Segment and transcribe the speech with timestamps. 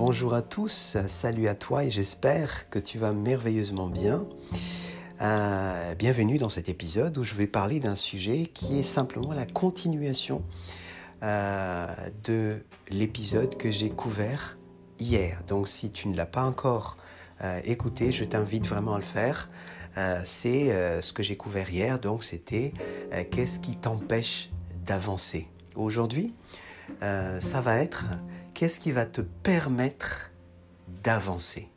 [0.00, 4.26] bonjour à tous, salut à toi et j'espère que tu vas merveilleusement bien.
[5.20, 9.44] Euh, bienvenue dans cet épisode où je vais parler d'un sujet qui est simplement la
[9.44, 10.42] continuation
[11.22, 11.86] euh,
[12.24, 14.56] de l'épisode que j'ai couvert
[14.98, 15.42] hier.
[15.46, 16.96] Donc si tu ne l'as pas encore
[17.42, 19.50] euh, écouté, je t'invite vraiment à le faire.
[20.24, 20.70] C'est
[21.02, 22.72] ce que j'ai couvert hier, donc c'était
[23.30, 24.50] qu'est-ce qui t'empêche
[24.86, 25.48] d'avancer?
[25.74, 26.32] Aujourd'hui,
[27.00, 28.04] ça va être
[28.60, 30.32] qu'est-ce qui va te permettre
[31.02, 31.70] d'avancer?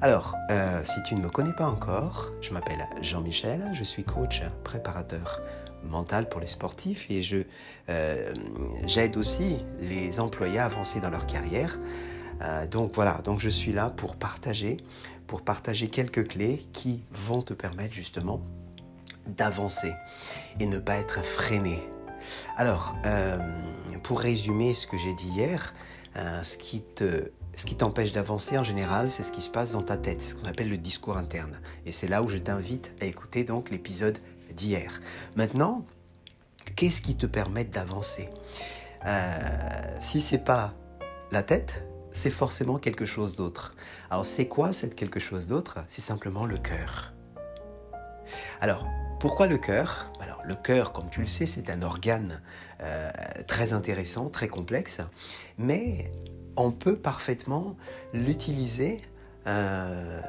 [0.00, 4.40] Alors, euh, si tu ne me connais pas encore, je m'appelle Jean-Michel, je suis coach
[4.62, 5.42] préparateur
[5.84, 7.42] mental pour les sportifs et je
[7.90, 8.32] euh,
[8.86, 11.78] j'aide aussi les employés à avancer dans leur carrière.
[12.40, 14.78] Euh, donc voilà, donc je suis là pour partager,
[15.26, 18.40] pour partager quelques clés qui vont te permettre justement
[19.26, 19.92] d'avancer
[20.60, 21.78] et ne pas être freiné
[22.56, 23.38] alors, euh,
[24.02, 25.74] pour résumer ce que j'ai dit hier,
[26.16, 27.30] euh, ce qui te
[27.76, 30.68] t'empêche d'avancer en général, c'est ce qui se passe dans ta tête, ce qu'on appelle
[30.68, 31.60] le discours interne.
[31.86, 34.18] Et c'est là où je t'invite à écouter donc l'épisode
[34.52, 35.00] d'hier.
[35.36, 35.84] Maintenant,
[36.76, 38.28] qu'est-ce qui te permet d'avancer?
[39.06, 39.38] Euh,
[40.00, 40.74] Si c'est pas
[41.30, 43.74] la tête, c'est forcément quelque chose d'autre.
[44.10, 45.80] Alors c'est quoi cette quelque chose d'autre?
[45.88, 47.12] C'est simplement le cœur.
[48.60, 48.86] Alors,
[49.20, 50.10] pourquoi le cœur?
[50.20, 52.42] Alors, le cœur, comme tu le sais, c'est un organe
[52.80, 53.10] euh,
[53.46, 55.00] très intéressant, très complexe,
[55.58, 56.12] mais
[56.56, 57.76] on peut parfaitement
[58.12, 59.00] l'utiliser
[59.46, 60.20] euh,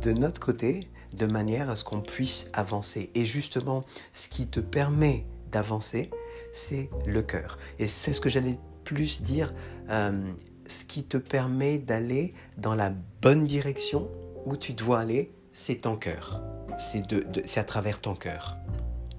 [0.00, 3.10] de notre côté de manière à ce qu'on puisse avancer.
[3.14, 6.10] Et justement, ce qui te permet d'avancer,
[6.52, 7.58] c'est le cœur.
[7.78, 9.52] Et c'est ce que j'allais plus dire,
[9.90, 10.32] euh,
[10.66, 14.10] ce qui te permet d'aller dans la bonne direction
[14.46, 16.42] où tu dois aller, c'est ton cœur
[16.76, 18.56] c'est à travers ton cœur.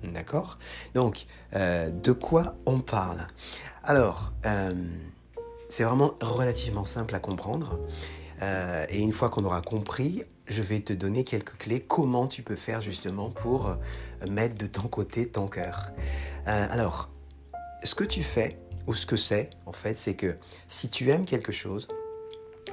[0.04, 0.58] D'accord?
[0.94, 3.28] Donc, euh, de quoi on parle?
[3.84, 4.74] Alors, euh,
[5.70, 7.80] c'est vraiment relativement simple à comprendre.
[8.42, 12.44] Euh, et une fois qu'on aura compris, je vais te donner quelques clés comment tu
[12.44, 13.78] peux faire justement pour
[14.28, 15.92] mettre de ton côté ton cœur?
[16.46, 17.10] alors,
[17.84, 20.36] ce que tu fais, ou ce que c'est, en fait, c'est que
[20.68, 21.88] si tu aimes quelque chose,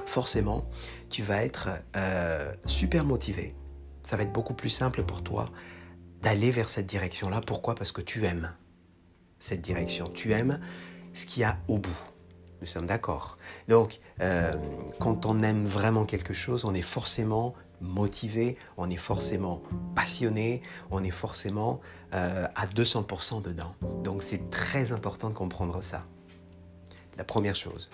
[0.05, 0.65] forcément,
[1.09, 1.69] tu vas être
[2.65, 3.55] super motivé
[4.03, 5.49] ça va être beaucoup plus simple pour toi
[6.21, 7.41] d'aller vers cette direction-là.
[7.41, 7.75] Pourquoi?
[7.75, 8.53] Parce que tu aimes
[9.39, 10.09] cette direction.
[10.09, 10.59] Tu aimes
[11.13, 11.99] ce qu'il y a au bout.
[12.61, 13.37] Nous sommes d'accord.
[13.67, 14.53] Donc, euh,
[14.99, 19.63] quand on aime vraiment quelque chose, on est forcément motivé, on est forcément
[19.95, 20.61] passionné,
[20.91, 21.81] on est forcément
[22.13, 23.73] euh, à 200% dedans.
[24.03, 26.05] Donc, c'est très important de comprendre ça.
[27.17, 27.89] La première chose.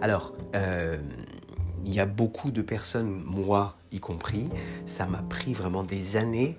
[0.00, 0.98] Alors, euh,
[1.84, 4.48] il y a beaucoup de personnes, moi y compris,
[4.86, 6.58] ça m'a pris vraiment des années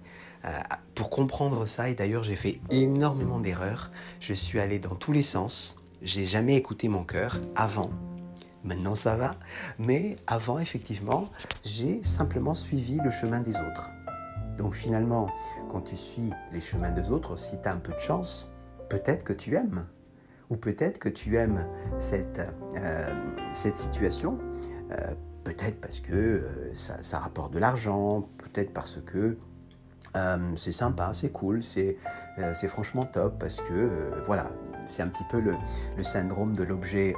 [0.96, 3.92] pour comprendre ça et d'ailleurs j'ai fait énormément d'erreurs.
[4.20, 7.92] Je suis allé dans tous les sens, j'ai jamais écouté mon cœur avant.
[8.64, 9.36] Maintenant ça va,
[9.80, 11.30] mais avant effectivement,
[11.64, 13.92] j'ai simplement suivi le chemin des autres.
[14.58, 15.30] Donc finalement,
[15.70, 18.50] quand tu suis les chemins des autres, si tu as un peu de chance,
[18.90, 19.88] peut-être que tu aimes.
[20.50, 21.66] Ou peut-être que tu aimes
[21.98, 22.42] cette,
[22.76, 24.38] euh, cette situation,
[24.92, 25.16] euh,
[25.46, 29.38] peut-être parce que euh, ça, rapporte de l'argent, peut-être parce que
[30.16, 31.98] euh, c'est sympa, c'est cool, c'est
[32.68, 34.52] franchement top, parce que voilà,
[34.88, 35.56] c'est un petit peu le,
[36.04, 37.16] syndrome de l'objet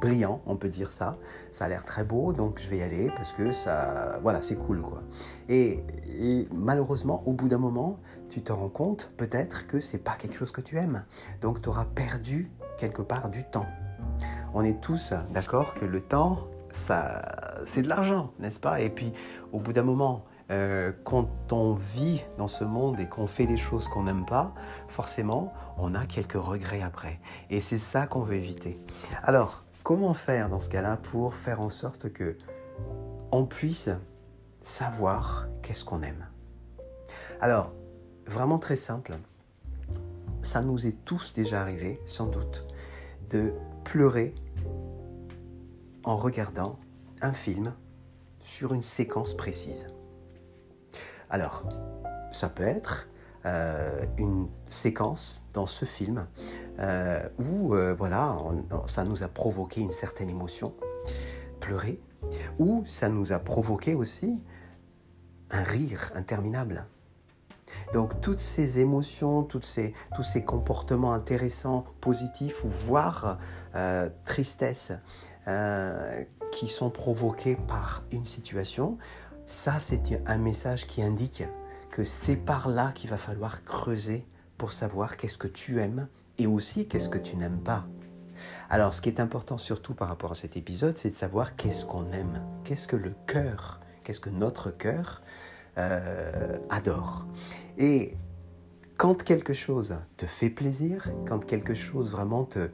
[0.00, 1.18] brillant, on peut dire ça.
[1.50, 4.56] Ça a l'air très beau, donc je vais y aller parce que ça, voilà, c'est
[4.56, 5.02] cool quoi.
[5.48, 10.14] Et, et, malheureusement, au bout d'un moment, tu te rends compte peut-être que c'est pas
[10.16, 11.04] quelque chose que tu aimes.
[11.40, 13.66] Donc tu auras perdu quelque part du temps.
[14.54, 17.22] On est tous d'accord que le temps, ça,
[17.66, 18.80] c'est de l'argent, n'est-ce pas?
[18.80, 19.12] Et puis,
[19.52, 23.56] au bout d'un moment, euh, quand on vit dans ce monde et qu'on fait des
[23.56, 24.54] choses qu'on n'aime pas,
[24.88, 27.20] forcément, on a quelques regrets après.
[27.50, 28.80] Et c'est ça qu'on veut éviter.
[29.22, 32.36] Alors, comment faire dans ce cas-là pour faire en sorte que
[33.32, 33.90] on puisse
[34.62, 36.28] savoir qu'est-ce qu'on aime?
[37.40, 37.72] Alors,
[38.26, 39.14] vraiment très simple.
[40.42, 42.66] Ça nous est tous déjà arrivé, sans doute,
[43.30, 43.52] de
[43.84, 44.32] pleurer
[46.04, 46.78] en regardant
[47.20, 47.74] un film
[48.38, 49.88] sur une séquence précise.
[51.30, 51.64] Alors,
[52.30, 53.08] ça peut être
[53.46, 56.26] euh, une séquence dans ce film
[56.80, 58.36] euh, où euh, voilà,
[58.86, 60.74] ça nous a provoqué une certaine émotion,
[61.60, 62.00] pleurer,
[62.58, 64.42] ou ça nous a provoqué aussi
[65.50, 66.86] un rire interminable.
[67.92, 73.38] Donc toutes ces émotions, toutes ces, tous ces comportements intéressants, positifs ou voire
[74.24, 74.92] tristesse,
[76.50, 78.98] qui sont provoqués par une situation,
[79.46, 81.44] ça c'est un message qui indique
[81.90, 84.26] que c'est par là qu'il va falloir creuser
[84.58, 86.08] pour savoir qu'est-ce que tu aimes
[86.38, 87.86] et aussi qu'est-ce que tu n'aimes pas.
[88.68, 91.86] Alors, ce qui est important surtout par rapport à cet épisode, c'est de savoir qu'est-ce
[91.86, 95.22] qu'on aime, qu'est-ce que le cœur, qu'est-ce que notre cœur
[95.78, 97.26] euh, adore.
[97.78, 98.16] Et
[98.98, 102.70] quand quelque chose te fait plaisir, quand quelque chose vraiment te,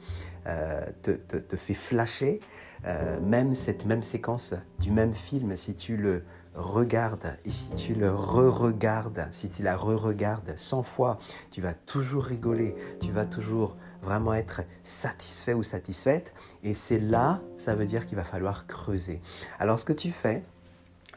[0.46, 2.40] euh, te, fait flasher,
[2.86, 7.94] euh, même cette même séquence du même film, si tu le regardes et si tu
[7.94, 11.18] le re-regardes, si tu la re-regardes 100 fois,
[11.50, 16.34] tu vas toujours rigoler, tu vas toujours vraiment être satisfait ou satisfaite.
[16.62, 19.20] Et c'est là, ça veut dire qu'il va falloir creuser.
[19.58, 20.42] Alors ce que tu fais,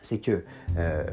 [0.01, 0.45] c'est que
[0.77, 1.03] euh,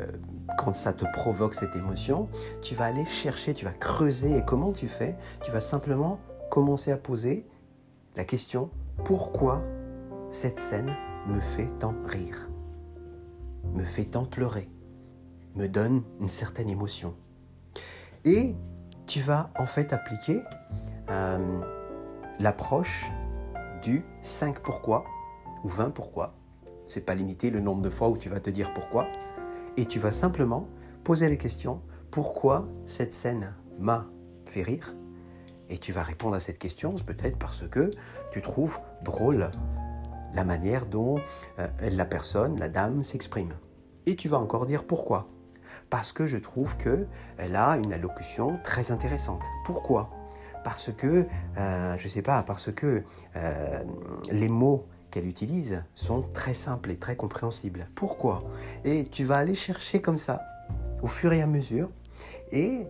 [0.58, 2.28] quand ça te provoque cette émotion,
[2.60, 4.36] tu vas aller chercher, tu vas creuser.
[4.36, 5.16] Et comment tu fais?
[5.42, 6.20] Tu vas simplement
[6.50, 7.46] commencer à poser
[8.16, 8.70] la question,
[9.04, 9.62] pourquoi
[10.28, 10.94] cette scène
[11.26, 12.51] me fait tant rire?
[13.74, 14.68] Me fait tant pleurer
[15.54, 17.14] Me donne une certaine émotion
[18.24, 18.54] Et
[19.06, 20.40] tu vas en fait appliquer
[21.10, 21.60] euh,
[22.40, 23.10] l'approche
[23.82, 25.04] du 5 pourquoi
[25.64, 26.34] ou 20 pourquoi.
[26.86, 29.06] C'est pas limité le nombre de fois où tu vas te dire pourquoi.
[29.76, 30.68] Et tu vas simplement
[31.04, 31.80] poser les questions
[32.10, 34.06] pourquoi cette scène m'a
[34.44, 34.94] fait rire?
[35.68, 37.90] Et tu vas répondre à cette question peut-être parce que
[38.30, 39.50] tu trouves drôle
[40.34, 41.20] la manière dont
[41.58, 43.52] euh, la personne, la dame, s'exprime.
[44.06, 45.28] Et tu vas encore dire pourquoi.
[45.90, 49.44] Parce que je trouve qu'elle a une allocution très intéressante.
[49.64, 50.10] Pourquoi?
[50.64, 51.26] Parce que,
[51.56, 53.02] euh, je ne sais pas, parce que
[53.36, 53.84] euh,
[54.30, 57.88] les mots qu'elle utilise sont très simples et très compréhensibles.
[57.94, 58.44] Pourquoi?
[58.84, 60.40] Et tu vas aller chercher comme ça,
[61.02, 61.90] au fur et à mesure,
[62.50, 62.86] et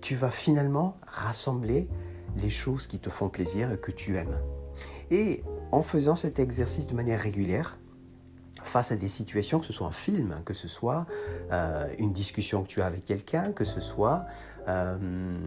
[0.00, 1.88] tu vas finalement rassembler
[2.36, 4.40] les choses qui te font plaisir et que tu aimes.
[5.10, 5.42] Et
[5.72, 7.78] en faisant cet exercice de manière régulière,
[8.62, 11.06] face à des situations, que ce soit un film, que ce soit
[11.52, 14.26] euh, une discussion que tu as avec quelqu'un, que ce soit
[14.68, 15.38] euh,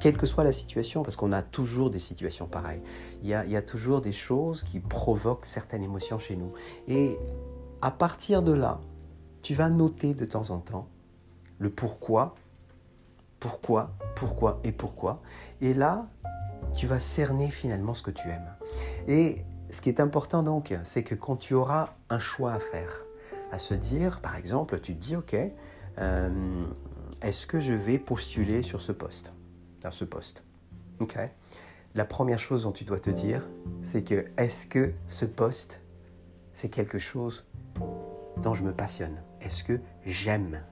[0.00, 2.82] quelle que soit la situation, parce qu'on a toujours des situations pareilles.
[3.22, 6.52] Il y, a, toujours des choses qui provoquent certaines émotions chez nous.
[6.88, 7.18] Et
[7.82, 8.80] à partir de là,
[9.42, 10.88] tu vas noter de temps en temps
[11.58, 12.34] le pourquoi,
[13.38, 15.20] pourquoi, pourquoi et pourquoi.
[15.60, 16.06] Et là,
[16.74, 18.56] tu vas cerner finalement ce que tu aimes.
[19.70, 23.02] Ce qui est important donc, c'est que quand tu auras un choix à faire,
[23.52, 25.36] à se dire, par exemple, tu te dis, ok,
[25.98, 26.66] euh,
[27.22, 29.32] est-ce que je vais postuler sur ce poste
[29.82, 30.44] Dans ce poste.
[30.98, 31.16] Ok?
[31.94, 33.48] La première chose dont tu dois te dire,
[33.82, 35.80] c'est que est-ce que ce poste,
[36.52, 37.46] c'est quelque chose
[38.38, 39.22] dont je me passionne?
[39.40, 40.62] Est-ce que j'aime?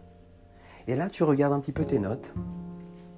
[0.86, 2.32] Et là, tu regardes un petit peu tes notes.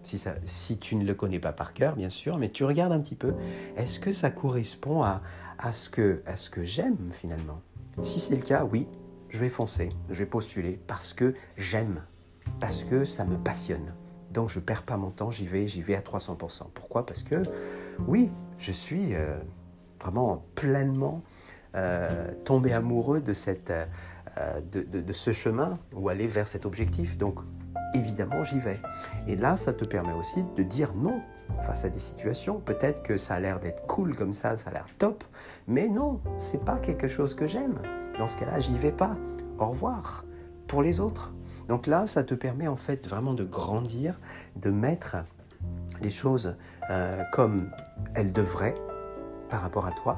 [0.03, 2.93] Si, ça, si tu ne le connais pas par cœur, bien sûr, mais tu regardes
[2.93, 3.35] un petit peu.
[3.77, 5.21] Est-ce que ça correspond à,
[5.73, 7.61] ce que, que j'aime finalement?
[8.01, 8.89] Si c'est le cas, oui,
[9.29, 12.03] je vais foncer, je vais postuler parce que j'aime
[12.61, 13.95] parce que ça me passionne.
[14.31, 16.71] Donc je perds pas mon temps, j'y vais, j'y vais à 300%.
[16.73, 17.05] Pourquoi?
[17.05, 17.43] Parce que
[18.07, 19.39] oui, je suis euh,
[20.01, 21.23] vraiment pleinement
[21.75, 27.19] euh, tombé amoureux euh, de, de, ce chemin ou aller vers cet objectif.
[27.19, 27.41] Donc
[27.95, 28.81] évidemment, j'y vais.
[29.27, 31.21] Et là, ça te permet aussi de dire non
[31.63, 32.61] face à des situations.
[32.61, 35.25] Peut-être que ça a l'air d'être cool comme ça, ça a l'air top,
[35.67, 37.81] mais non, c'est pas quelque chose que j'aime.
[38.19, 39.17] Dans ce cas-là, j'y vais pas.
[39.59, 40.25] Au revoir
[40.69, 41.35] pour les autres.
[41.69, 44.21] Donc là, ça te permet en fait vraiment de grandir,
[44.57, 45.17] de mettre
[46.01, 46.57] les choses
[46.91, 47.71] euh, comme
[48.15, 48.75] elles devraient
[49.51, 50.17] par rapport à toi.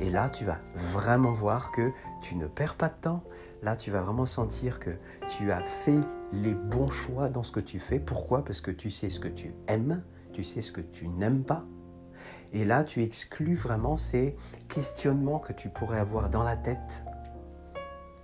[0.00, 3.22] Et là, tu vas vraiment voir que tu ne perds pas de temps.
[3.62, 4.90] Là, tu vas vraiment sentir que
[5.28, 6.00] tu as fait
[6.32, 7.98] les bons choix dans ce que tu fais.
[7.98, 8.44] Pourquoi?
[8.44, 11.64] Parce que tu sais ce que tu aimes, tu sais ce que tu n'aimes pas.
[12.52, 14.36] Et là, tu exclus vraiment ces
[14.68, 17.02] questionnements que tu pourrais avoir dans la tête.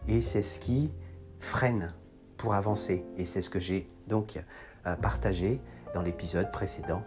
[0.06, 0.92] Et c'est ce qui
[1.38, 1.94] freine
[2.36, 3.04] pour avancer.
[3.16, 4.42] Et c'est ce que j'ai donc
[4.86, 5.60] euh, partagé
[5.94, 7.02] dans l'épisode précédent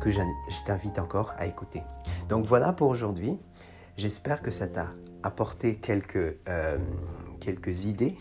[0.00, 0.20] que je
[0.64, 1.82] t'invite encore à écouter.
[2.28, 3.38] Donc voilà pour aujourd'hui.
[3.96, 6.78] J'espère que ça t'a apporté quelques, euh,
[7.40, 8.16] quelques idées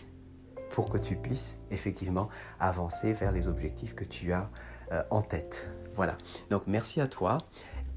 [0.78, 2.30] pour que tu puisses effectivement
[2.60, 4.52] avancer vers les objectifs que tu as
[4.92, 5.72] euh, en tête.
[5.96, 6.20] Voilà.
[6.52, 7.40] Donc merci à toi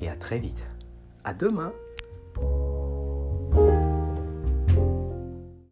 [0.00, 0.64] et à très vite.
[1.22, 1.74] À demain.